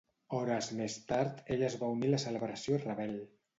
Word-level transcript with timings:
Hores 0.37 0.69
més 0.79 0.95
tard 1.11 1.45
ell 1.57 1.63
es 1.69 1.77
va 1.83 1.91
unir 1.99 2.11
a 2.13 2.17
la 2.17 2.23
celebració 2.27 2.83
rebel. 2.89 3.17